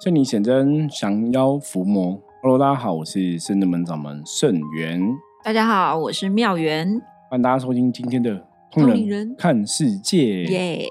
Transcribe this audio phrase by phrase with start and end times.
[0.00, 2.16] 圣灵显真，降妖伏魔。
[2.40, 5.02] Hello，大家好，我是圣人门掌门圣元。
[5.42, 6.88] 大家好，我是妙元。
[7.28, 8.30] 欢迎大家收听今天的
[8.70, 10.18] 《通灵人看世界》。
[10.50, 10.86] 耶！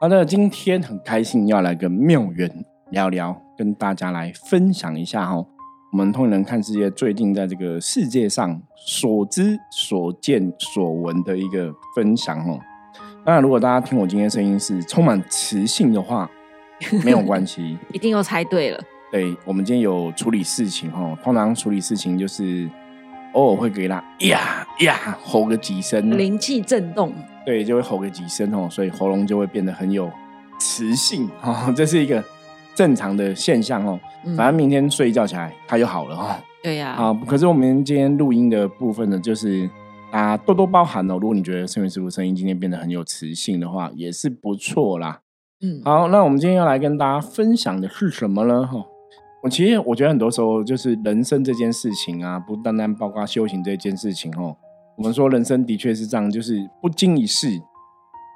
[0.00, 2.50] 好的，今天很开心要来跟妙元
[2.90, 5.44] 聊聊，跟大家来分享一下哈。
[5.92, 12.58] 我们通灵人看世界最近在这个世界上所知、所见、所闻的一个分享哦。
[13.26, 16.30] 当然，如果大家听我今天声音是充满磁性的话，
[17.04, 18.80] 没有关系， 一定又猜对了。
[19.10, 21.16] 对，我们今天有处理事情哦。
[21.22, 22.68] 通常处理事情就是
[23.32, 27.12] 偶尔会给他呀呀吼个几声，灵气震动，
[27.44, 30.10] 对，就会吼个几声哦，所以喉咙就会变得很有
[30.60, 32.22] 磁性哦， 这是一个
[32.74, 33.98] 正常的现象哦。
[34.36, 36.38] 反正明天睡一觉起来，它就好了哈。
[36.62, 39.68] 对呀，啊，可是我们今天录音的部分呢，就是。
[40.10, 41.18] 大家多多包涵哦。
[41.20, 45.20] 如果你觉得圣元师傅声音今天变得很有磁性的话，也是不错啦。
[45.60, 48.64] 嗯，好，那我们今天要来跟大家分享的是什么呢？
[48.64, 48.84] 哈，
[49.42, 54.56] 我其实我觉得很多时候就是人生这件事情啊，不单单包括修行这件事情哦。
[54.96, 57.48] 我们说人生的确是这样，就是不经一事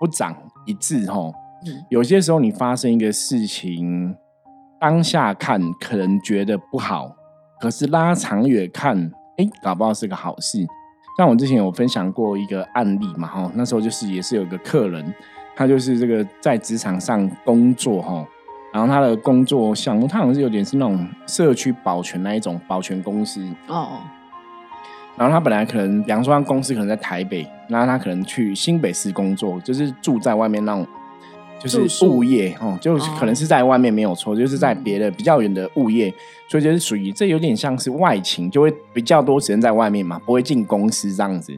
[0.01, 1.31] 不长一智哈。
[1.65, 4.17] 嗯，有些时候你发生一个事情，
[4.81, 7.15] 当下看可能觉得不好，
[7.61, 8.99] 可是拉长远看，
[9.39, 10.59] 哎，搞不好是个好事。
[11.17, 15.15] 像我之前有分享过一个案例嘛，哈，那时候就是也是有个客人，
[15.63, 18.27] 他就是这个在职场上工作，哈，
[18.73, 24.01] 然后他的工作项目，他好像是有点是那种社区保全那一种保全公司哦，
[25.17, 30.85] 然后他本来可能，比方说他公司可能在台北，那他可能去新北市工作，就是住在外面那种。
[31.65, 36.13] 就是物业哦，就是可能是在外面没有错，就是在别的比较远的物业，
[36.49, 41.57] 所以就是属于这有点像是外勤，就会比较多时间在外面嘛，不会进公司这样子。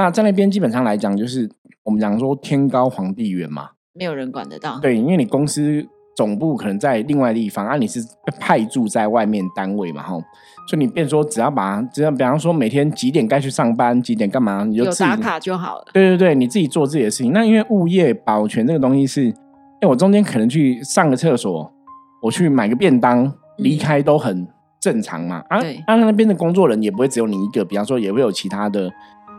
[0.00, 1.50] 那在那边基本上来讲，就是
[1.82, 4.78] 我们讲说天高皇帝远嘛，没有人管得到。
[4.78, 8.00] 对，因为你公司总部可能在另外地方，啊，你是
[8.38, 10.12] 派驻在外面单位嘛，哈，
[10.68, 15.84] 所以你变说只要把只要比方说每天几点该去上班，几点干嘛，你就打卡就好了。
[15.92, 17.32] 对对对，你自己做自己的事情。
[17.32, 19.34] 那因为物业保全这个东西是。
[19.80, 21.72] 哎，我中间可能去上个厕所，
[22.20, 24.44] 我去买个便当，离开都很
[24.80, 25.36] 正常嘛。
[25.48, 28.90] 啊，啊，那边的工作人也不会只有你一个，比方说也会有其他的，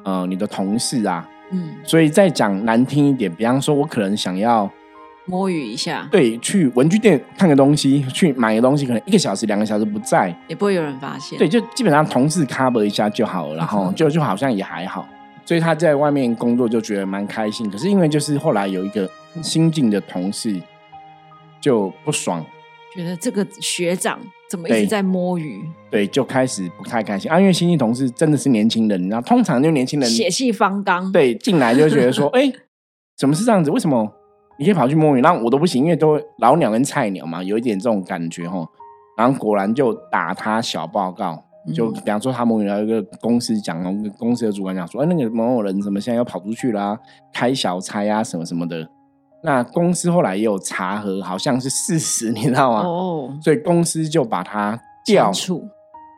[0.10, 1.28] 呃，你的同事啊。
[1.52, 4.70] 嗯，所以再讲难听一点，比方说我可能想要
[5.26, 11.38] 摸鱼一下，对，去文具店看个东西，去买个东西，可能一个小时、两个小时不在，也不会有人发现。
[11.38, 15.08] 对，就基本上同事 cover 一下就好了， 然后就就好像也还好。
[15.46, 19.10] 所以他在外面工作就觉得蛮开心，可是因为就是后来有一个
[19.42, 20.62] 新进的同事
[21.60, 22.46] 就不爽，
[22.94, 25.62] 觉得这个学长怎么一直在摸鱼？
[25.92, 27.40] 对，就开始不太开心啊。
[27.40, 32.52] 因为新进同事真的是年轻人，然后通常就年轻人血气方刚，对，进来就觉得说， 哎，
[33.18, 33.70] 怎么是这样子？
[33.72, 34.12] 为什么
[34.58, 35.84] 你可以跑去摸鱼，然后我都不行？
[35.84, 38.66] 因为都老鸟跟菜鸟嘛，有一点这种感觉哈。
[39.18, 41.44] 然后果然就打他小报告。
[41.76, 43.84] 就比方说，他某有一个公司讲，
[44.18, 46.98] 公司的主管讲说，哎，那个某某人怎么现在要跑出去啦，
[47.32, 48.90] 开小差啊，什么什么的。
[49.42, 52.82] 那公司后来也有查核，好像是事实， 你知道吗？
[52.82, 53.38] 哦。
[53.42, 55.32] 所以公司就把他调，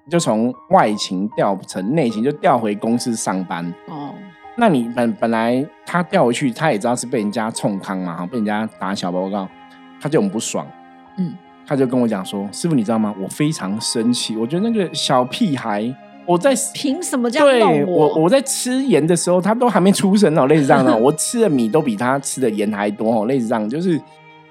[0.10, 3.66] 就从外勤调成内勤，就调回公司上班。
[3.88, 4.14] 哦。
[4.56, 9.48] 那你本本来他调回去，他也知道是被人家冲康嘛，哈，被人家打小报告，
[10.02, 10.68] 他就很不爽。
[11.18, 11.36] 嗯。
[11.66, 13.16] 他就跟我讲说：“师傅，你知道吗？
[13.22, 14.36] 我非常生气。
[14.36, 15.84] 我觉得那个小屁孩，
[16.26, 18.16] 我在凭什么这样弄我？
[18.16, 20.96] 我在吃盐的时候，他都还没出生哦，类似这样的。
[20.96, 24.00] 我吃的米都比他吃的盐还多哦，类似这样，就是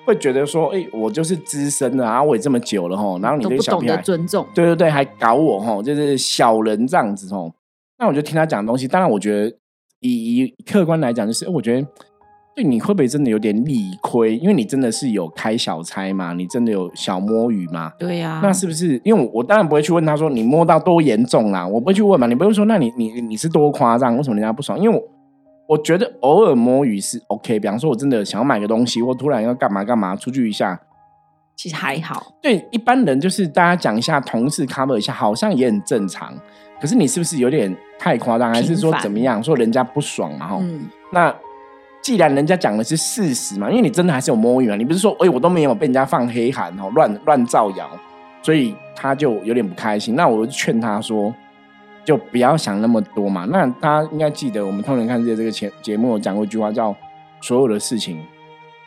[0.04, 3.18] 会觉得说，哎，我就是资深的啊，我也这么久了哈。
[3.22, 7.52] 然后你这个小屁孩，尊重，对对对，还搞我哈，就是小人这样子哦。
[7.98, 9.56] 那我就听他讲东西，当然我觉得
[10.00, 11.86] 以以客观来讲，就是我觉得。”
[12.52, 14.36] 对，你会不会真的有点理亏？
[14.36, 16.32] 因为你真的是有开小差嘛？
[16.32, 17.92] 你真的有小摸鱼嘛？
[17.96, 18.40] 对呀。
[18.42, 19.00] 那是不是？
[19.04, 22.26] 因为我我当然不会去问他说你摸到多严重啦，我不会去问嘛。
[22.26, 24.16] 你不会说那你你你是多夸张？
[24.16, 24.78] 为什么人家不爽？
[24.78, 25.02] 因为我
[25.68, 27.60] 我觉得偶尔摸鱼是 OK。
[27.60, 30.80] 比方说，我真的想要买个东西，或突然要干嘛干嘛出去一下，
[31.54, 32.34] 其实还好。
[32.42, 36.34] 对，一般人就是大家讲一下，同事 cover 一下，好像也很正常。
[36.80, 38.52] 可是你是不是有点太夸张？
[38.52, 39.40] 还是说怎么样？
[39.40, 40.48] 说人家不爽嘛？
[40.48, 40.60] 哈，
[41.12, 41.32] 那。
[42.02, 47.88] 既然人家讲的是事实嘛，因为你真的还是有摸鱼嘛，你不是说哎我都没有被人家放黑函哦，乱乱造谣，
[48.42, 50.16] 所以他就有点不开心。
[50.16, 51.32] 那我就劝他说，
[52.04, 53.46] 就不要想那么多嘛。
[53.50, 56.94] 那他应该记得我们通人看世界这个节节目有讲过一句话，叫
[57.42, 58.18] 所有的事情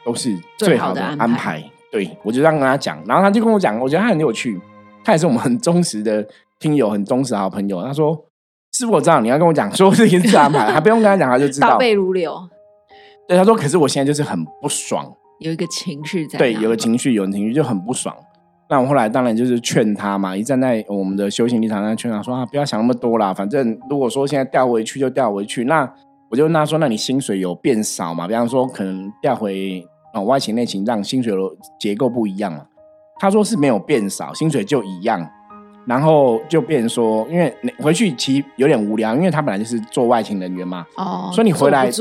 [0.04, 1.64] 都是最好的安排。
[1.92, 4.60] 对我就这样跟他讲，然后他就跟我讲，我觉得他很有趣，
[5.04, 6.28] 他也是我们很忠实的
[6.60, 7.84] 听友，很忠实的好朋友。
[7.84, 8.20] 他说
[8.74, 11.70] ：“师傅，我知道你要跟我讲所有事情是安排，还不用跟他讲，他就知道。
[11.78, 12.50] ”倒背如流。
[13.28, 18.16] 对他说：“可是我现在就是很不爽，有一个情绪在，对，有个情绪，有情绪就很不爽。
[18.70, 25.90] 那我后来当然就是劝他嘛，一站在我们的修行立场上劝他说啊，不要想那么多啦，反正如果说现在调回去就调回去，那
[26.30, 28.28] 我就问他说，那你薪水有变少嘛？
[28.28, 29.84] 比方说可能调回
[30.14, 31.38] 哦外勤内勤，让薪水的
[31.80, 32.66] 结构不一样嘛？
[33.20, 35.30] 他说是没有变少，薪水就一样。
[35.86, 41.92] 然后就变成说，因为回去其实有点无聊，因为他本来就是做外勤人员嘛，哦，所以你回来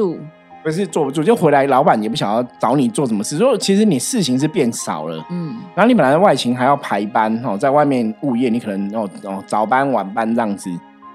[0.63, 10.71] 不是坐不住，就回来老板也不想要找你做什么事，所以其实你事情是变少了，嗯，然后你本来外勤还要排班哦，在外面物业你可能哦哦早班晚班这样子，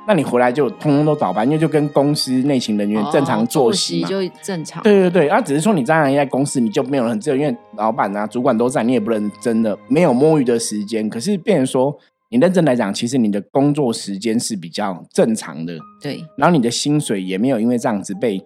[0.08, 11.98] 那你回来就通通都早班，因为就跟公司内勤人员正常作息就正常，对对对，啊，只是说你当然在公司你就没有很自由，因为老板啊主管都在，你也不能真的没有摸鱼的时间，可是变成说。
[12.30, 16.22] 你认真来讲，其实你的工作时间是比较正常的，对。
[16.36, 18.38] 然后你的薪水也没有因为这样子被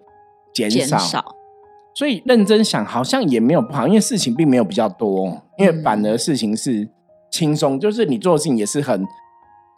[0.54, 1.24] 减少，
[1.94, 6.88] 所以认真想好像也没有不好，因为事情并没有比较多，因为反而事情是
[7.30, 9.06] 轻松，就是你做的事情也是很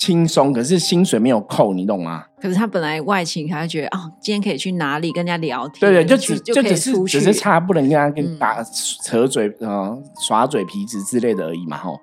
[0.00, 2.24] 轻松，可是薪水没有扣，你懂吗？
[2.40, 8.62] 可是他本来外勤，他觉得哦，今天可以去哪里跟人家聊天，对对，就只就只是只是差不能跟他跟打
[9.02, 11.98] 扯嘴啊耍嘴皮子之类的而已嘛，吼。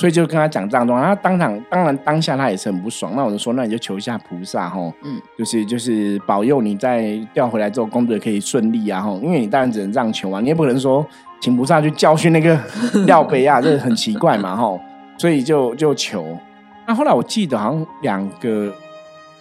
[0.00, 3.12] 所以就跟他讲这样话，他当场当然当下他也是很不爽。
[3.14, 9.20] 那我就说，那你就求一下菩萨吼，嗯，就是就是保佑你在调回来之后工作也可以顺利啊吼。
[9.22, 11.06] 因为你当然只能这样求啊，你也不可能说
[11.38, 12.58] 请菩萨去教训那个
[13.04, 14.80] 廖北亚，这很奇怪嘛吼。
[15.18, 16.24] 所以就就求。
[16.86, 18.72] 那后来我记得好像两个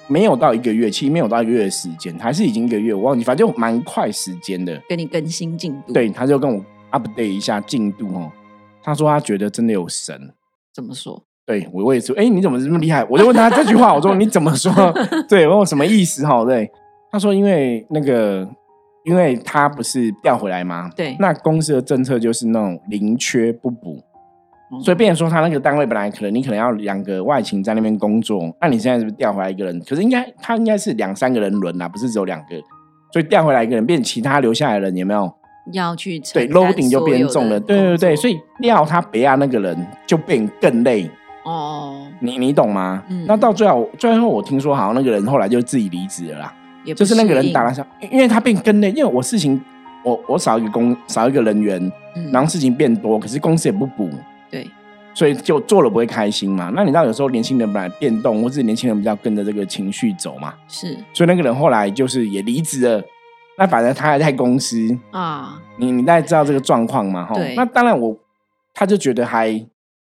[0.07, 4.77] 没有到一个月，其实没有到一个月的时间，还是已经一个月，我忘记，反正就蛮快时间的。
[4.89, 6.61] 跟你更新进度，对，他就跟我
[6.91, 8.29] update 一下进度哦。
[8.83, 10.33] 他说他觉得真的有神。
[10.73, 11.23] 怎么说？
[11.45, 13.03] 对我我也说，哎，你怎么这么厉害？
[13.09, 14.71] 我就问他这句话，我说你怎么说？
[15.27, 16.23] 对，问我什么意思？
[16.25, 16.69] 哈，对，
[17.11, 18.47] 他说因为那个，
[19.03, 20.89] 因为他不是调回来吗？
[20.95, 23.99] 对，那公司的政策就是那种零缺不补，
[24.83, 29.79] 所以变成说他那个单位本来可能你可能要两个外勤在那边工作，那你现在是不是调回来一个人？
[29.87, 32.55] 可是应该他应该是两三个人轮啊，不是只有两个，
[33.11, 35.33] 所以调回来一个人，变其他留下来的人有没有？
[35.71, 41.09] 要去对 loading 就变重了，对对对，所以料他别压那个人就变更累。
[41.43, 42.07] 哦。
[42.19, 43.03] 你你懂吗？
[43.09, 43.25] 嗯。
[43.27, 46.53] 那到最后最后我听说好像那个人后来就自己离职了啦，
[46.95, 49.59] 就是那个人打了下，因为他变更累，因为我事情
[50.03, 51.91] 我我少一个工少一个人员，
[52.31, 54.09] 然后事情变多，可是公司也不补，
[54.49, 54.67] 对，
[55.13, 56.71] 所以就做了不会开心嘛。
[56.75, 63.01] 那你知道有时候年轻人本来变动，或是年轻人比较跟着这个情绪走嘛，是，所以那个人后来就是也离职了。
[63.59, 64.77] 那反正他还在公司
[65.11, 67.25] 啊，你你大概知道这个状况嘛？
[67.25, 68.17] 哈，那当然我
[68.73, 69.49] 他就觉得还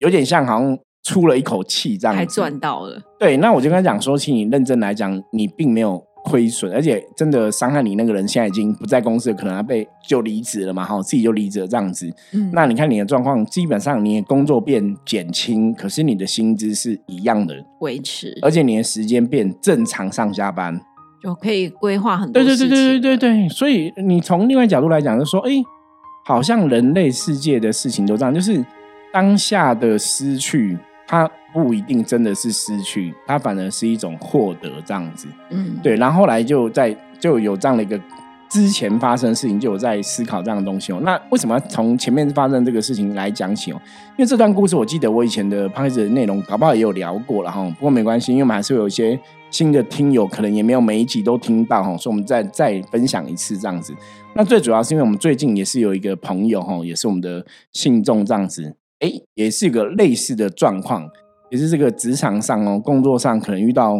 [0.00, 3.00] 有点像好像出了一口气这样，还赚到了。
[3.20, 10.84] 对，那我就跟他讲说，请你认真来讲，你并没有亏损，而且真的伤害你那个人现在已经不在公司，可能他被就离职了嘛？
[10.84, 12.12] 哈，自己就离职了这样子。
[12.32, 20.80] 嗯，那你看你的状况，基本上你的工作变减轻，可是你的薪资是一样的维持，而且你的时间变正常上下班。
[21.22, 25.50] 就可以规划很多对对对对对对对，所以你从另外角度来讲，就说，哎，
[26.24, 28.64] 好像人类世界的事情都这样，就是
[29.12, 30.76] 当下的失去，
[31.06, 35.26] 它不一定真的是失去，它反而是一种获得这样子。
[35.50, 35.96] 嗯，对。
[35.96, 37.98] 然后后来就在就有这样的一个
[38.48, 41.00] 之前发生的事情，就有在思考这样的东西哦。
[41.02, 43.80] 那为什么要从前面发生这个事情来讲起哦？
[44.10, 47.62] 因为这段故事，我记得我以前的 p o d 的内容，搞不好也有聊过了哈。
[47.78, 49.18] 不过没关系，因为我们还是有一些。
[49.48, 53.94] 新的听友可能也没有每一集都听到哈，所以我们再再分享一次这样子。
[54.34, 61.08] 那最主要是因为我们最近也是有一个朋友哈，也是我们的信众这样子，哎，也是一个类似的状况，
[61.48, 63.96] 也是这个职场上哦，工作上可能遇到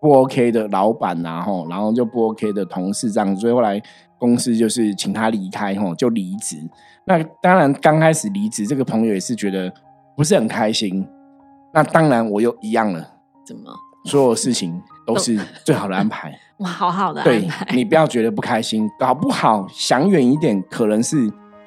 [0.00, 3.80] 不 OK 的老板呐吼，然后就不 OK 的同事这样，所以后来
[4.18, 6.56] 公司就是请他离开吼，就离职。
[7.04, 9.72] 那当然刚开始离职，这个朋友也是觉得
[10.16, 11.06] 不是很开心。
[11.72, 13.06] 那当然我又一样了，
[13.46, 13.70] 怎么？
[14.04, 14.82] 所有事情。
[15.06, 21.16] 都是最好的安排 哇，好好的对你不要觉得不开心，搞不好想远一点，可能是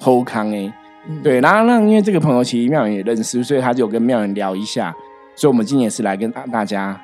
[0.00, 0.72] 偷康哎，
[1.22, 4.94] 对，然后那因为这个朋友其实妙远也认识，所以他就跟妙远聊一下，
[5.36, 6.98] 所以我们今天也是来跟大家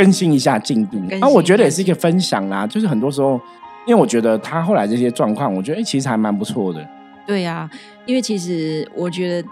[0.00, 0.98] 更新一下进度。
[1.20, 3.40] 那我觉得也是一个分享啦，就是很多时候，
[3.86, 6.86] 因为我觉得他后来这些状况，我觉得哎，其实还蛮不错的。
[7.26, 7.68] 对呀，
[8.06, 9.48] 因为其实我觉得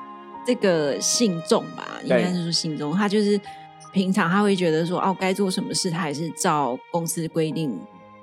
[0.47, 3.40] 这个信众吧，应该是说信众，他就是。
[3.90, 7.75] 平常他会觉得说哦，该做什么事他还是照公司规定。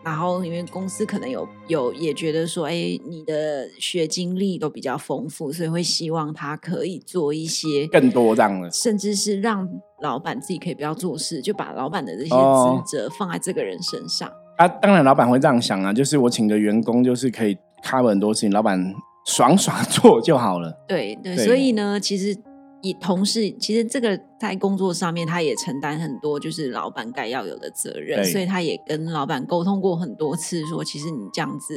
[0.06, 9.68] 然后因为公司可能有有也觉得说，哎，你的学经历都比较丰富，所以会希望他可以做一些更多这样的，甚至是让
[10.02, 14.32] 老板自己可以不要做事，就把老板的这些职责放在这个人身上。
[14.58, 18.94] 啊，当然老板会这样想啊，就是我请个员工，就是可以 cover 很多事情，老板
[19.26, 20.72] 爽爽做就好了。
[20.88, 22.38] 对对，所以呢，其实。
[22.86, 31.76] 以同事，其实这个在工作上面，他也承担很多就是老板该要有的责任，所以他也跟老板沟通过很多次，说其实你这样子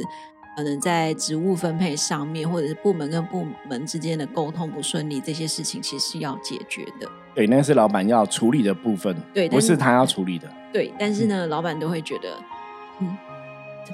[0.55, 7.09] 可能在职务分配上面，或者是部门跟部门之间的沟通不顺利，这些事情其实是要解决的。
[7.33, 10.47] 对，那是老板要处理的部分，对，不是他要处理的。
[10.71, 12.37] 对，但是呢，老板都会觉得，
[12.99, 13.17] 嗯，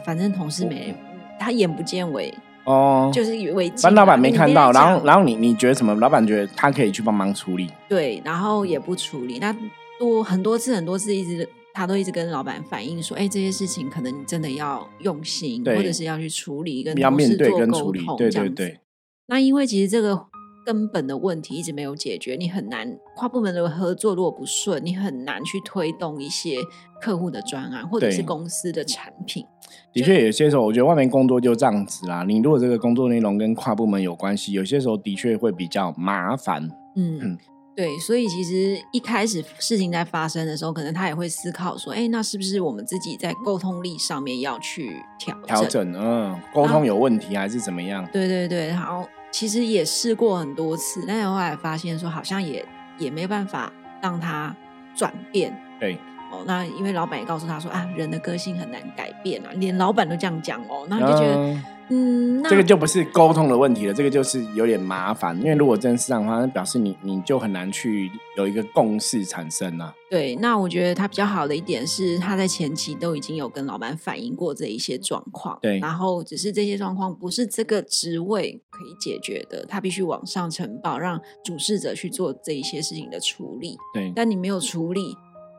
[0.05, 0.93] 反正同事没
[1.39, 2.33] 他眼不见为。
[2.65, 5.95] 哦，就是以为，班老板没看到，然后，然后你你觉得什么？
[5.95, 9.39] 老板觉得他可以去帮忙处理，对，然后也不处理。
[9.39, 9.55] 那
[9.99, 18.79] 多很多次，很多次，一直他都一直跟老板反映说：“哎，这些事情可能你真的要用心，或者是要去处理，跟要面对跟处理，对对对。”
[19.27, 20.25] 那因为其实这个。
[20.65, 26.57] 根本的问题一直没有解决，你很难跨部门的合作如果不顺，你很难去推动一些
[26.99, 29.45] 客户的专案或者是公司的产品。
[29.93, 32.23] 的确，有些时候我觉得外面工作就这样子啦。
[32.27, 36.67] 你如果这个工作内容跟跨部门有关系，有些时候的确会比较麻烦。
[36.95, 37.37] 嗯，
[37.75, 45.93] 对，所以其实一开始事情在发生的时候，可能他也会思考说：“哎，那是不是我们自己在沟通力上面要去调调整？
[45.95, 49.07] 嗯，沟通有问题还是怎么样？”对对对，好。
[49.37, 52.65] 其实也试过很多次，但是后来发现说好像也
[52.97, 53.69] 也没办法
[54.01, 54.55] 让他
[54.95, 55.53] 转变。
[55.77, 55.97] 对，
[56.35, 61.61] 哦，那因为老板也告诉他说啊，人的个性很难改变啊，连老板都这样讲哦，那你就觉得。
[61.89, 65.37] 嗯，这个就不是沟通的问题了，这个就是有点麻烦。
[65.37, 69.93] 因为如果真是这样的话，那表示你你就很难去有一个共识产生啊。
[70.09, 75.59] 对，那我觉得他比较好的一点是，他在前期都已经有跟老板反映过这一些状况。
[75.61, 83.77] 对，然后只是这些状况不是这个职位可以解决的，他必须往上呈报，让主事者去做这一些事情的处理。
[83.93, 85.15] 对，但你没有处理，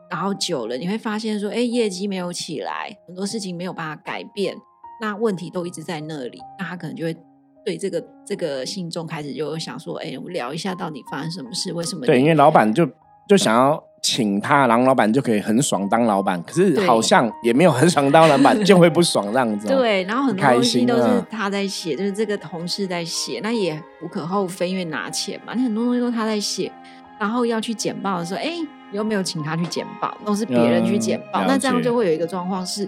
[0.09, 4.55] 然后久了你会发现说，哎，业绩没有起来，很多事情没有办法改变。
[4.99, 7.15] 那问题都一直在那里，那他可能就会
[7.63, 11.71] 对这个这个信众开始就想说：“哎，我聊一下到底发生什么事？
[11.73, 12.89] 为什么？”对，因为老板就
[13.27, 19.67] 就想要请他，然后老板就可以很爽当老板，可是好像也没有很爽当老板，就会不爽这样子。
[19.67, 25.53] 对，然后很多东西都是他在写，就是这个同事在写，那也无可厚非，因为拿钱嘛。
[25.53, 26.71] 那很多东西都他在写，
[27.19, 32.87] 然后要去简报的时候，哎，你又没有请他去简报，都是别人去简报，那这样就会有一个状况是。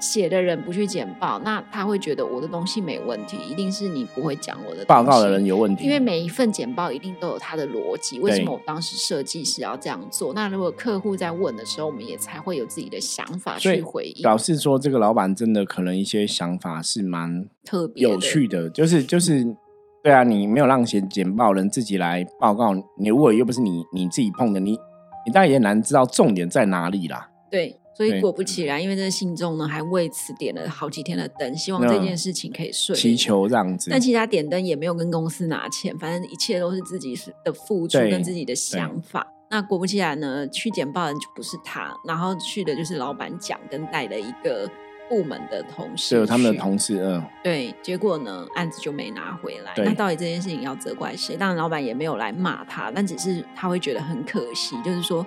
[0.00, 5.84] 写的人不去简报，那他会觉得我的东西没问题，一定是你不会讲我的报告的人有问题。
[5.84, 10.34] 因为每一份简报一定都有它的逻辑，为什么我当时设计是要这样做？
[10.34, 14.20] 那如果客户在问的时候，我们也才会有自己的想法去回应。
[14.20, 19.56] 表示说，这个老板真的可能一些想法是蛮特别有趣的，就是就是，
[20.02, 24.76] 对啊，你没有让写简报人自己来报告，你如果又不是你你自己碰的，你
[25.26, 27.30] 你当然也难知道重点在哪里啦。
[27.50, 27.78] 对。
[27.96, 32.98] 所以果不其然，因为这个信众呢，还为此点了好几天的灯，希望这件事情可以顺。
[32.98, 33.88] 祈求这样子。
[33.88, 39.24] 但其他点灯也没有跟公司拿钱，反正一切都是自己的付出跟自己的想法。
[39.48, 44.68] 那果不其然呢，去简报人就不是他，然后去的就是老板蒋跟带的一个
[45.08, 47.74] 部门的同事，对他们的同事，嗯，对。
[47.82, 49.72] 结果呢，案子就没拿回来。
[49.76, 51.36] 那到底这件事情要责怪谁？
[51.36, 55.24] 当然，老板也没有来骂他，但只是他会觉得很可惜，就是说。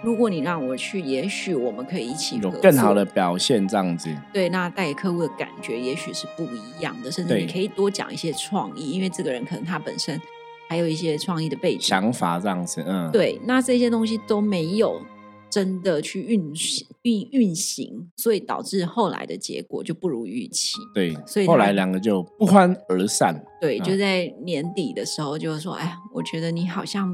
[0.00, 4.08] 如果你让我去，也许我们可以一起有更好的表现，这样子。
[4.32, 10.16] 对，那带给客户的感觉也许是不一样的，甚至你可以多讲一些创意，因为这个人可能他本身
[10.68, 12.84] 还有一些创意的背景、想法这样子。
[12.86, 15.02] 嗯，对，那这些东西都没有
[15.50, 20.76] 真的去运行、运运行，所以导致后来的结果就不如预期。
[20.94, 23.44] 对，所以后来两个就不欢而散。
[23.60, 27.08] 对，就在年底的时候，就说：“哎呀，我觉得你好像。”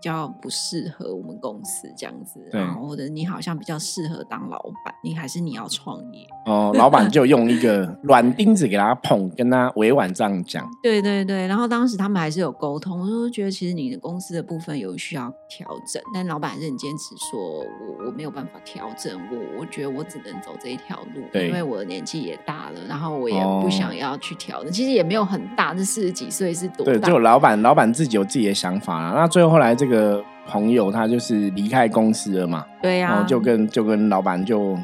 [0.00, 6.72] 比较不适合我们公司这样子，然后或者你好像比较适合当老板，你还是你要创业哦。
[6.74, 10.66] 老板就用一个 软钉子给他捧，跟他委婉这样讲。
[10.82, 24.72] 对对对，然后当时他们还是有沟通，我说觉得其实你的公司的部分有需要调整，但老板还是很坚持说，我我没有办法调整，我我觉得我只能走这一条路，因为我的年纪也大了，然后我也不想要去调整。
[24.72, 26.92] 其实也没有很大，这四十几岁是多大？
[26.92, 29.14] 对，就老板老板自己有自己的想法了。
[29.14, 29.89] 那最后后来这个。
[29.90, 34.78] 个朋友他就是离开公司了嘛，对呀，就跟就跟老板就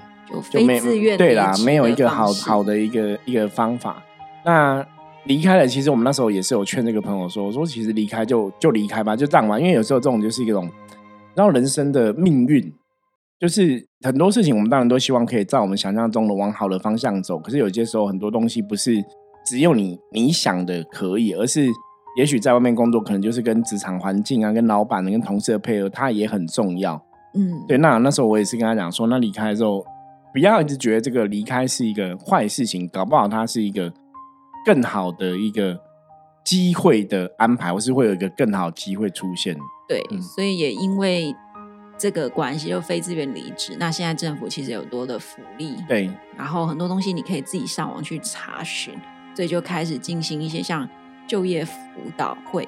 [0.51, 4.03] 就没自愿对啦，没有一个好好的一个一个方法。
[4.45, 4.85] 那
[5.25, 9.59] 离开了，其实我们那时候也是有劝这个朋友说，我说其实离开就就离开吧，就这样吧。
[9.59, 10.69] 因为有时候这种就是一种，
[11.35, 12.73] 然后人生的命运，
[13.41, 19.03] 就是很多事情我们当然都希望可以在我们想象中的往好的方向走，可是有些时候很多东西不是
[19.45, 21.69] 只有你你想的可以，而是。
[22.17, 27.01] 也许在外面工作，可能就是跟职场环境啊、跟老板、跟同事的配合，它也很重要。
[27.35, 27.77] 嗯，对。
[27.79, 29.85] 那那时候我也是跟他讲说，那离开的时候，
[30.33, 33.93] 不要一直觉得这个离开是一个坏事情，搞不好它是一个
[34.65, 35.79] 更好的一个
[36.43, 39.55] 机会的安排，或是会有一个更好机会出现。
[39.87, 41.35] 对，所以也因为
[41.99, 43.77] 这个关系，就非自愿离职。
[43.79, 48.95] 那现在政府其实有多的福利，对，然后很多东西你可以自己上网去查询，
[49.35, 50.89] 所以就开始进行一些像
[51.27, 51.73] 就业辅
[52.17, 52.67] 导会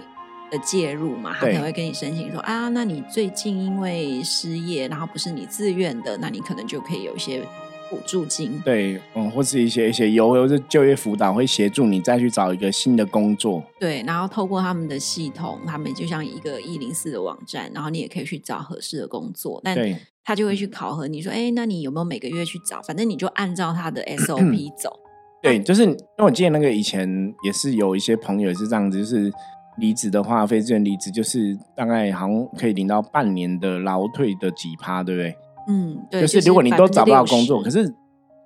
[0.50, 1.34] 的介入嘛。
[1.34, 7.42] 他可能会跟你申请说啊，那你最近因为失业，然后不是你自愿的，那你可能就可以有一些。
[7.90, 13.62] 补助金对，嗯，或是一些一些优惠或是就业辅导会协助你再去找一个新的工作。
[13.80, 19.58] 对，然后透过他们的系统，他们就像一个一零四的网站，然后你也可以去找合适的工作。
[19.64, 19.74] 但
[20.22, 22.82] 他就会去考核你说，哎，那你有没有每个月去找？
[22.82, 25.00] 反正你就按照他的 SOP 走。
[25.42, 27.08] 对，就是因为我记得那个以前
[27.44, 29.32] 也是有一些朋友也是这样子，就是
[29.78, 35.36] 离职的话，非自愿离职，就是大概好像可以领到半年的劳退的几趴，对不对？
[35.68, 37.94] 嗯，对，就是如果你都找不到工作，可是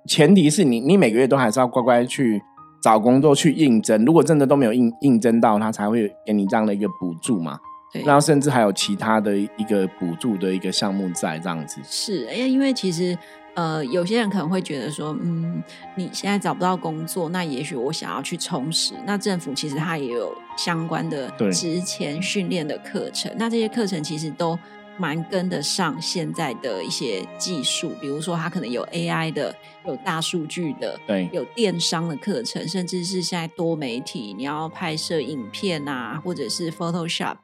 [0.05, 2.41] 前提是你你每个月都还是要乖乖去
[2.83, 4.03] 找工作去应征。
[4.05, 7.57] 如果真的都没有应应征到，他才会给你这样的一个补助嘛。
[7.93, 11.79] 对，然后甚至还有其他的一个补助的一个项目在这样子。
[11.83, 13.17] 是，因为因为其实
[13.55, 15.63] 呃，有些人可能会觉得说，嗯，
[15.95, 18.93] 你现在找不到工作，那也许我想要去充实。
[19.05, 24.57] 那政府其实它也有相关的职前训练的课程，那这些课程其实都。
[24.95, 29.51] 蛮跟得上现在的一些技术，比如说它可能有 AI 的，
[29.87, 37.37] 有大数据的，对，有电商的课程，甚至是现在多媒体，你要拍摄影片啊，或者是 Photoshop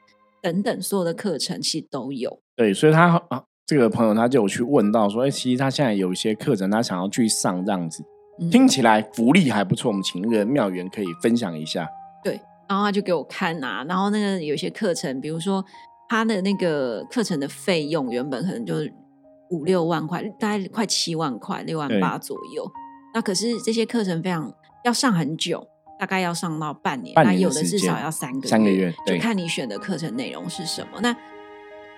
[0.44, 2.40] 等等，所有的课程其实都有。
[2.56, 8.04] 对，所以它啊，这个朋友他就有去问到说，哎，其实他现在有一些课程，他想要去上这样子，
[8.52, 9.90] 听起来福利还不错。
[9.90, 11.88] 我们请那个妙元可以分享一下。
[12.24, 15.64] 对，然后他就给我看啊，然后那个有些课程，比如说。
[16.12, 18.92] 他的那个课程的费用原本可能就是
[19.52, 22.68] 五六万块，大概快七万块，六万八左右。
[23.14, 24.52] 那可是这些课程非常
[24.84, 25.64] 要上很久，
[26.00, 31.00] 大概要上到半年，那有的至少要三个三个月，就看你选的课程内容是什么。
[31.00, 31.16] 那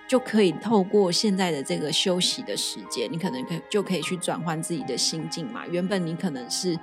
[0.08, 5.66] 就可以透过现在的这个休息的时间，你可能可就可以去转换自己的心境嘛。
[5.66, 6.78] 原本你可能是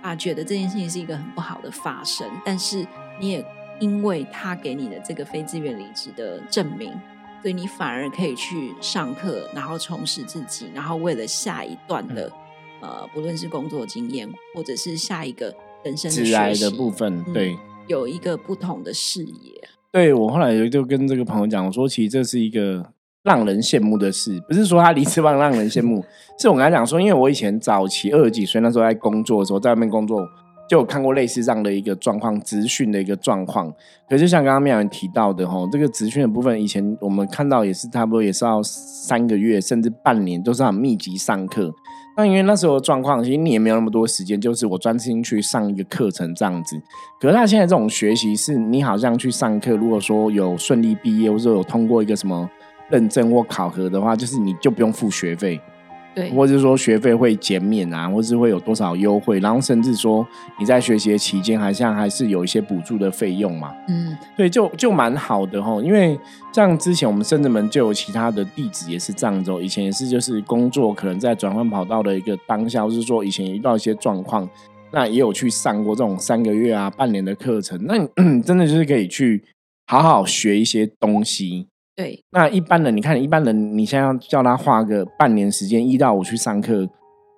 [0.00, 2.86] 啊觉得这件事情是一个很不好的发生，但是
[3.20, 3.44] 你也。
[3.80, 6.92] 因为他给你的这个非自愿离职的证明，
[7.40, 12.30] 所以你反而可以去上课，然后充实自己，然后为了下一段的
[12.80, 19.68] 呃，不论是工作经验，或者是下一个人生的学习的部分，对，有一个不同的视野。
[19.92, 22.84] 对我后来就跟这个朋友讲，我说其实这是一个
[23.22, 26.02] 让人羡慕的事，不是说他离职让让人羡慕，
[26.38, 30.26] 是我跟他讲说，因为我以前早期二十几岁那时候在工作的时候，在外面工作。
[30.68, 33.70] 就有看过类似这样的一个状况，职训的一个状况。
[34.08, 41.70] 可是像刚刚妙人提到的哈，这个职训的部分，以前我们看到也是差不多也是要三个月甚至半年，都是很密集上课。
[42.16, 46.80] 那因为那时候的状况，其实你也没有那么多时间，就是我专心去上一个课程这样子。
[47.18, 52.48] 可是他现在这种学习，是你好像去上课，如果说有顺利毕业，或者有通过一个什么
[52.90, 55.58] 认证或考核的话，就是你就不用付学费。
[56.14, 60.26] 对，或者是说学费会减免啊，或是会有多少优惠，然后甚至说
[60.58, 63.72] 你在学习的期间，好像还是有一些补助的费用嘛。
[63.88, 65.80] 嗯，对，就就蛮好的哈。
[65.82, 66.18] 因为
[66.52, 74.48] 像之前我们深圳门就有其他的弟子也是这样子，以前也是就是工作可能在转换跑道的一个当下，或是说以前遇到一些状况，
[74.92, 77.98] 那也有去上过这种三个月啊、半年的课程，那
[78.42, 79.42] 真的就是可以去
[79.86, 81.68] 好好学一些东西。
[82.02, 86.88] 对，那一般人，你看一般人，你现在要叫他花个半年时间一到五去上课，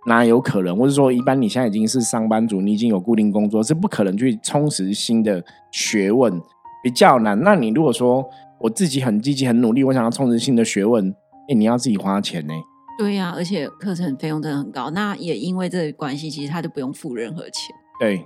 [0.07, 0.74] 哪有可能？
[0.74, 6.40] 或者说，一般你现在已经是上班族，你已经有固定工作，是不可能去充实新的学问，
[6.83, 7.38] 比较难。
[7.42, 8.24] 那你如果说
[8.59, 11.14] 我自己很积极、很努力，我想要充实新的学问，
[11.50, 12.55] 哎，你要自己花钱呢。
[12.98, 14.88] 对呀，而且课程费用真的很高。
[14.92, 17.77] 那也因为这个关系，其实他就不用付任何钱。
[18.00, 18.24] 对。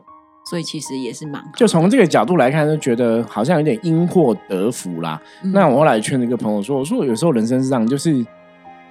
[0.48, 5.20] 所以其实也是蛮，就从这个角度来看，就觉得好像有点因祸得福啦。
[5.52, 8.24] 那我后来劝一个朋友说：“我说有时候人生是这样，就是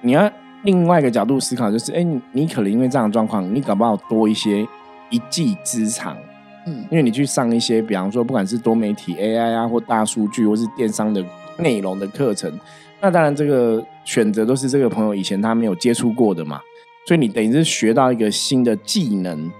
[0.02, 0.30] 你要
[0.62, 4.64] 另外一个角度思考，就是哎，你可能因为这样的状况，你搞不好多一些
[5.10, 6.16] 一技之长。
[6.66, 11.24] 嗯，因为你去上一些，比方说不管是多媒体 AI 啊，或大数据，或是电商的
[11.56, 12.52] 内容的课程，
[13.00, 16.60] 那当然这个选择都是这个朋友以前他没有接触过的嘛，
[17.06, 19.50] 所以你等于是学到一个新的技能。”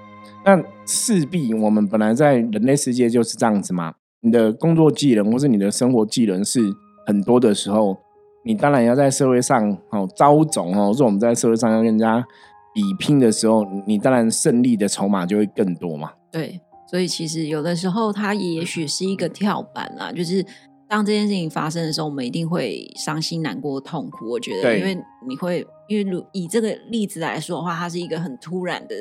[0.49, 3.93] 那势必我们本来在人类世界就是这样子嘛。
[4.21, 6.75] 你的工作技能或是你的生活技能是
[7.07, 7.99] 很多的时候，
[8.47, 12.25] 你当然要在社会上哦招总哦，或者我们在社会上要跟人家
[12.73, 16.13] 比拼的时候，你当然胜利的筹码就会更多嘛。
[16.33, 16.59] 对，
[16.91, 20.43] 所以其实有的时候它也许是一个跳板啦，就是
[20.89, 24.31] 当这件事情发生的时候，我们一定会伤心、难过、痛苦。
[24.31, 24.95] 我觉得，因为
[25.29, 28.95] 你会因为如以这个例子来说的话，它是一个很突然的。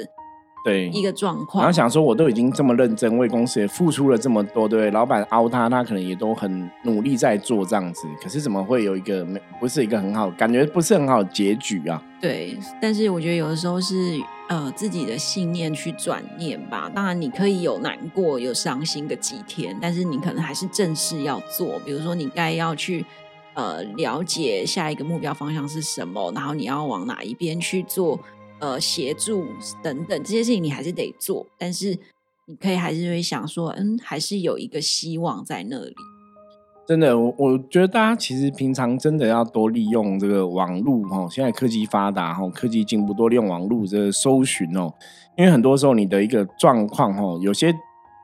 [0.64, 12.02] 对一个状况，然后想说我都已经这么认真为公司也付出了这么多，对老板凹他，他可能也都很努力在做这样子，可是怎么会有一个没不是一个很好，感觉不是很好的结局啊？
[12.20, 16.92] 对，但是我觉得有的时候是呃自己的信念去转念吧。
[16.94, 23.06] 当然你可以有难过、有伤心个几天，但是你可能还是正事要做，比如说你该要去。
[23.54, 28.20] 呃，了解下一个目标方向是什么，然后你要往哪一边去做，
[28.60, 29.46] 呃，协助
[29.84, 31.46] 等等这些事情，你还是得做。
[31.58, 31.98] 但是
[32.46, 35.96] 你可以还是会想说，嗯，还是有一个希望在那里。
[36.88, 44.94] 真的，我我觉得大家其实平常真的要多利用这个网络哈，现在科技发达哈，科技进步，多利用网络这个搜寻哦，
[45.38, 47.74] 因为很多时候你的一个状况哈，有些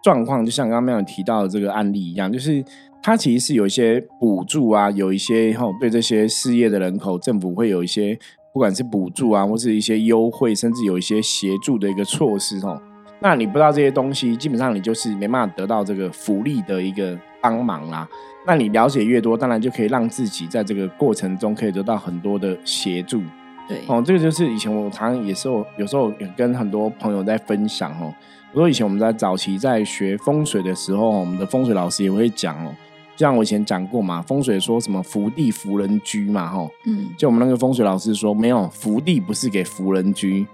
[0.01, 2.63] 状况就像刚刚没有提到的这个案例一样，就是。
[3.05, 8.17] 它其实是有一些补助啊，有一些哈对这些失业的人口，政府会有一些
[8.53, 12.79] 不管是补助啊，或是一些优惠，甚至有一些协助的一个措施哦。
[13.19, 18.07] 那你不知道这些东西，基本上你就是没办法得到这个福利的一个帮忙啦。
[18.45, 23.23] 那你了解越多，当然就可以让自己在这个过程中可以得到很多的协助。
[23.67, 28.13] 对哦，这个就是以前我常常也是我有时候也跟很多朋友在分享哦。
[28.51, 32.75] 我说以前我们在早期在学风水的时候，我们的风水老师也会讲哦。
[33.15, 40.47] 像我以前讲过嘛，风水说什么福地福人居嘛，吼，嗯，就我们那个风水老师说，没有福地不是给福人居，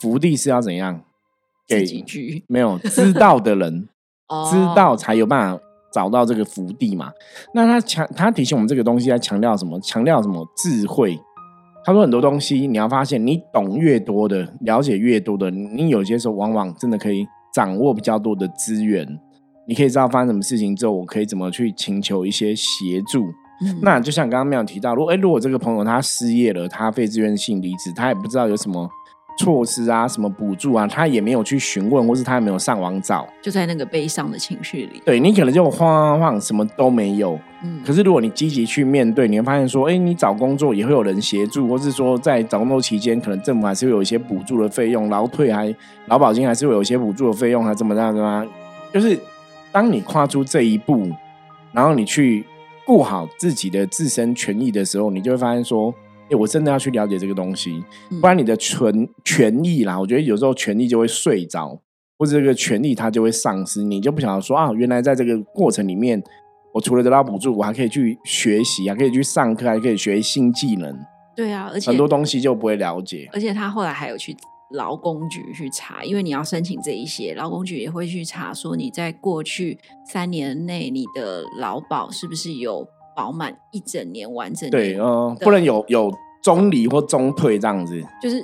[0.00, 1.00] 福地是要怎样
[1.66, 2.44] 给居？
[2.46, 3.88] 没有知道的人，
[4.50, 7.10] 知道才有办法找到这个福地嘛。
[7.52, 9.80] 那他强，他提醒我们这个东西在强调什么？
[9.80, 11.18] 强调什么智慧？
[11.84, 19.20] 他说很多东西你要发现，你懂越多的，了解越多的，你有些时候往往真的可以掌握比较多的资源。
[19.66, 23.24] 你可以知道发生什么事情之后，我可以怎么去请求一些协助。
[23.80, 28.86] 那就像刚刚没有提到，如果哎，如果这个朋友他失业了，他非自愿性离职，他也不知道有什么
[29.38, 35.00] 措施啊，什么补助啊，他也没有去询问，或是他也没有上网找，就在那个悲伤的情绪里。
[35.06, 37.38] 对你可能就晃晃晃，什么都没有。
[37.62, 37.80] 嗯。
[37.86, 45.74] 可是如果你积极去面对，你会发现说，哎，你找工作也会有人协助，或是说在找工作期间，可能政府还是会有一些补助的费用，劳退还
[46.06, 48.44] 劳保金还是会有一些补助的费用，还怎么样的吗？
[48.92, 49.18] 就是。
[49.74, 51.10] 当你跨出这一步，
[51.72, 52.46] 然后你去
[52.86, 55.92] 顾好自己的自身权益的时候，你就会发现说
[56.30, 57.82] ：“哎，我真的要去了解这个东西，
[58.20, 61.76] 不然你的权权益啦，我觉得有时候权益就会睡着，
[62.16, 66.22] 或者这个权益它就会丧失，你就不晓得说啊，原来在这个过程里面，
[66.72, 70.96] 我除了得到补助，我还可以去学习啊，可以去上课，还可以学新技能。
[71.34, 73.28] 对啊，而且很多东西就不会了解。
[73.32, 74.36] 而且他后来还有去。
[74.70, 84.68] 劳工局去查，因为你要申请这一些，劳工局也会去查，说你在过去三年内你的劳保是不是有保满一整年完整？
[84.70, 88.42] 对，嗯，不能有有中离或中退这样子，就是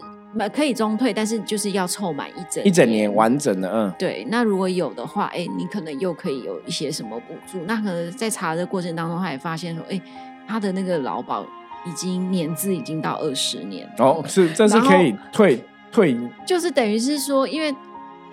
[0.54, 4.24] 可以中退，但是就是要凑满一整一整年完整的，嗯，对。
[4.30, 7.58] 那如果有的话，哎，你可能又可以有一些什么补助？
[7.66, 10.00] 那可能在查的过程当中，他也发现说，哎，
[10.46, 11.44] 他的那个劳保
[11.84, 15.58] 已经年资已经到二十年，哦，是这是可以退。
[15.90, 17.74] 退就是等于是说，因为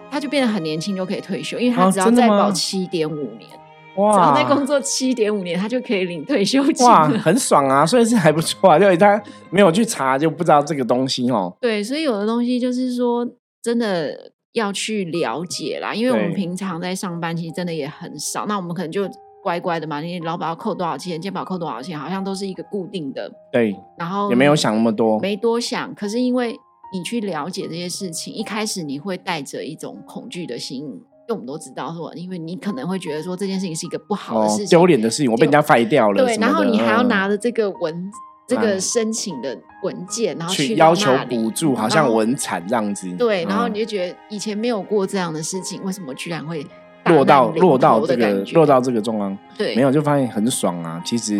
[0.10, 3.50] 他就变得很年轻就可以退休，因为他只要再保七点五年，
[3.98, 7.86] 哇，只要在工作七点五年，他就可以领退休金，哇，很爽啊！
[7.86, 11.56] 所以是还不错啊，就他没有去查就不知道这个东西哦。
[11.60, 13.28] 对，所以有的东西就是说，
[13.62, 18.46] 真的要去了解啦，因为我们平常在上班，其实真的也很少。
[18.46, 19.10] 那我们可能就
[19.44, 23.30] 乖乖的嘛，你老板要扣多少钱，健保扣多少钱，好像都是一个固定的。
[23.52, 25.94] 对，然后也没有想那么多，没多想。
[25.96, 26.56] 可是因为
[26.94, 30.86] 你去了解这些事情，一开始你会带着一种恐惧的心，因
[31.30, 36.24] 为我们都知道说，因为你可能会觉得说这件事情是一个不好的事情，丢脸的事情，我被人家废掉了。
[36.24, 38.10] 对，然后你还要拿着这个文，
[38.48, 43.12] 这个申请的文件，然后去要求补助，好像文产这样子。
[43.18, 46.66] 对，然后你就觉得以前没有过这样的事情，为什么居然会
[47.08, 49.38] 落到落到这个落到这个状况？
[49.58, 51.02] 对，没有就发现很爽啊！
[51.06, 51.38] 其实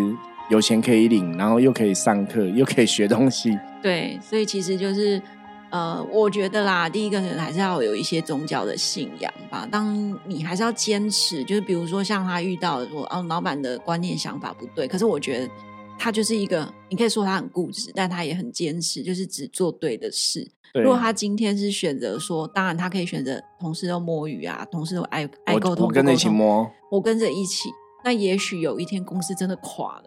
[0.50, 3.58] 有钱可以领，然后又可以上课，又可以学东西。
[3.80, 5.18] 对，所以其实就是。
[5.70, 9.68] 呃，我觉得啦，第一个人还是要有一些宗教的信仰吧。
[9.70, 15.48] 当你还是要坚持，就是比如说像他遇到说，哦，老板的观念想法不对，可是我觉得
[15.98, 20.50] 他就是一个，你可以说他很固执，但他也很坚持，就是只做对的事。
[20.74, 27.68] 如果他今天是选择说，当然他可以选择同事都摸鱼啊，同事都爱爱沟通，我跟着一起摸，我跟着一起。
[28.04, 30.04] 那也许有一天公司真的垮了，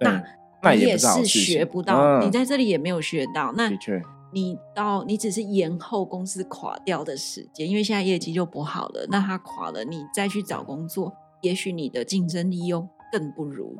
[0.00, 0.22] 那
[0.62, 4.02] 那也是学不到，你在这里也没有学到，那的确。
[4.32, 9.06] 你到你只是延后公司垮掉的时间，因为现在业绩就不好了。
[9.10, 11.12] 那它垮了，你再去找工作，
[11.42, 13.76] 也许你的竞争力又更不如。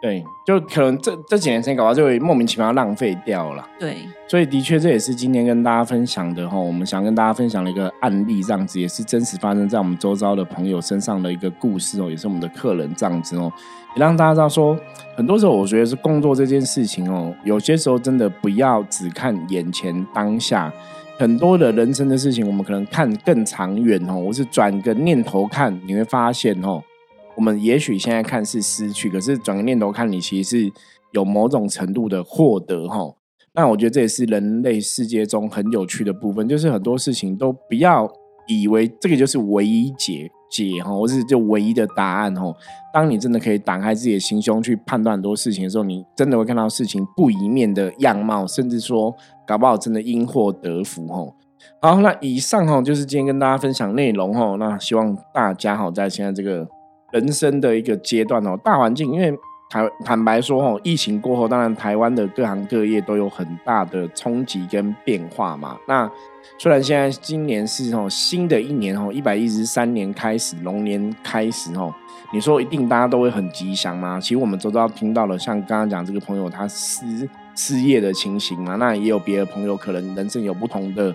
[0.00, 3.68] 对，就可能这这几年时间搞到就会莫名其妙浪费掉了。
[3.78, 13.52] 对，所以的确这也是今天跟大家分享的哈，我们想跟大家分享的一个案例，这样子也是真实发生在我们周遭的朋友身上的一个故事哦，也是我们的客人这样子哦，
[13.94, 14.74] 也让大家知道说，
[15.14, 20.72] 很多时候我觉得是工作这件事情哦，有些时候真的不要只看眼前当下，
[21.18, 26.82] 很多的人生的事情，我们可能看更长远哦，我是转个念头看，你会发现哦。
[27.40, 30.72] 我们也许现在看是失去，可是转个念头看，你其实是
[31.12, 33.14] 有某种程度的获得哈。
[33.54, 38.06] 那我觉得这也是人类世界中很有趣的部分，就是很多事情都不要
[38.46, 42.54] 以为这个就是唯一解解哈，或是就唯一的答案哈。
[42.92, 51.26] 当你真的可以打开自己的心胸去判断很多事情的时候，你真的会看到事情不一面的样貌，甚至说搞不好真的因祸得福哈。
[51.80, 54.56] 好，那以上哈就是今天跟大家分享内容哈。
[54.56, 56.68] 那希望大家哈在现在这个。
[57.12, 59.36] 人生的一个阶段哦，大环境，因为
[59.68, 65.78] 坦坦白说哦，疫情过后，当然台湾的各行各业都有很大的冲击跟变化嘛。
[65.86, 66.10] 那
[66.58, 71.94] 虽然现在今年是哦新的一年哦，一百一十三年开始，龙年开始哦，
[72.32, 74.18] 你说一定大家都会很吉祥吗？
[74.20, 81.14] 其实我们都知道听到了，像刚刚讲这个朋友他失失业的情形嘛，那也有别的朋友可能人生有不同的。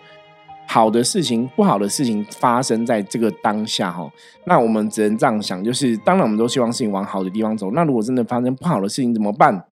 [0.68, 4.12] 好的事情、不好的事情发生在这个当下哈，
[4.46, 7.72] 那我们只能这样想，就是当然我们都希望事情往好的地方走。
[7.72, 9.68] 那如果真的发生不好的事情怎么办？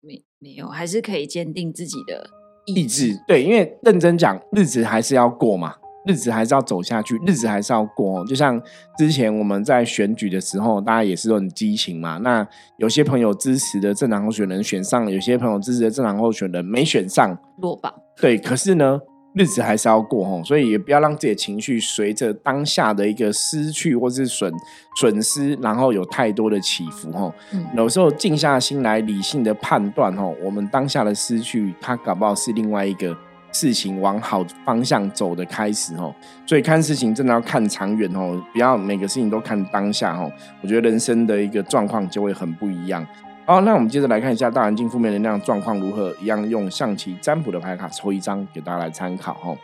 [0.00, 2.28] 没没有，还是可以坚定自己的
[2.66, 3.20] 意志。
[3.26, 5.74] 对，因为认真讲，日子还是要过嘛，
[6.06, 8.24] 日子还是要走下去，日子还是要过。
[8.24, 8.60] 就像
[8.96, 12.18] 之前我们在选举的时候，大家也是很激情嘛。
[12.18, 12.46] 那
[12.78, 17.92] 有些朋友支持的政党候选人选上，有些朋友支持的政党候选人没选上，落榜。
[18.20, 19.00] 对，可是呢？
[19.34, 24.52] 日子还是要过吼，所以也不要让自己的情绪随着当下的一个失去或是损
[24.96, 27.32] 损失，然后有太多的起伏吼。
[27.76, 33.16] 有时候静下心来，理性的判断吼，我们当下的失去，它搞不好是另外一个
[33.52, 36.12] 事情往好方向走的开始吼。
[36.46, 40.32] 所以看事情真的要看长远哦，不要每个事情都看当下哦。
[40.62, 43.06] 我觉得人生的一个状况就会很不一样。
[43.48, 46.14] 好，那我们接着来看一下大环境负面能量状况如何。
[46.20, 49.56] 一样用象棋占卜的牌卡抽一张给大家来参考哈。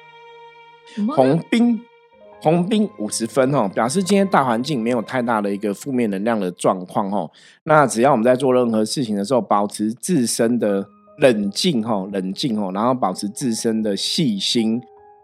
[1.15, 1.79] 红兵，
[2.41, 7.31] 红兵五十分哈，表示今天大环境没有太大的一个负面能量的状况哈。
[7.65, 14.81] 那只要我们在做任何事情的时候，保持自身的冷静哈，冷静哈，然后保持自身的细心，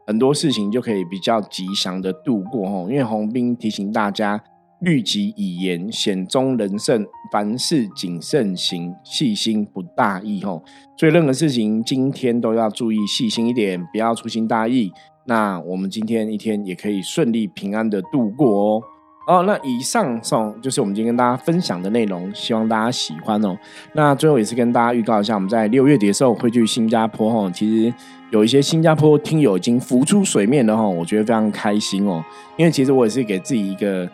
[0.06, 2.90] 很多事情就可以比较吉祥的度过哈。
[2.90, 4.38] 因为红兵提醒大家。
[4.80, 7.06] 律己以言，险中人胜。
[7.32, 10.42] 凡事谨慎行，细心不大意。
[10.42, 10.64] 吼，
[10.96, 14.90] 所以任何事情今天都要注意细心一点，不要粗心大意。
[15.26, 18.82] 那我们今天一天也可以顺利平安的度过哦。
[19.28, 23.56] 哦，那以上送就是我们今天跟大家分享的内容，希望大家喜欢哦。
[23.92, 27.30] 那最后也是跟大家预告一下，我们在六月底的时候会去新加坡。
[27.30, 27.94] 吼，其实
[28.30, 30.76] 有一些新加坡听友已经浮出水面了。
[30.76, 32.24] 吼，我觉得非常开心哦，
[32.56, 34.10] 因为其实我也是给自己一个。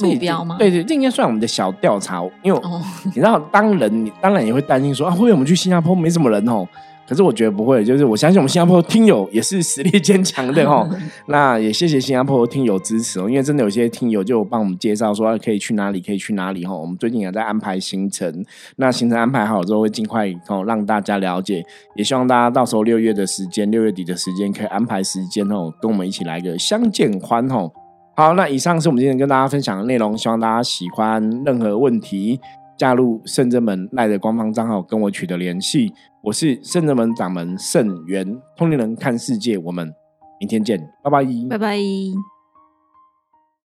[0.00, 0.56] 目标吗？
[0.58, 2.22] 对对，这应该算我们的小调查。
[2.42, 2.60] 因为
[3.04, 6.66] 你知道，当人你当然也会担心说啊，会不会我们去新加坡没什么人哦？
[7.06, 10.88] 可是我觉得不会，就是我相信我们新加坡听友也是实力 坚强的哦。
[11.28, 16.78] 那也谢谢新加坡听友支持哦，因为真的有些听友就帮我们介绍说可以去哪里，可以去哪里哦。
[16.78, 18.42] 我们最近也在安排行程，
[18.76, 21.62] 那行程安排好之后会尽快哦让大家了解。
[21.94, 27.70] 也希望大家到时候六月的时间，六月底的时间可以安排时间哦，跟我们一起来个相见欢哦。
[28.16, 31.20] 好，那以上是我们今天跟大家分享的内容，希望大家喜欢。
[31.44, 32.38] 任何问题，
[32.78, 35.92] 加入圣真门赖的官方账号跟我取得联系。
[36.22, 39.92] 我是圣真门掌门圣元，通灵人看世界，我们
[40.38, 42.33] 明天见，拜拜，拜拜。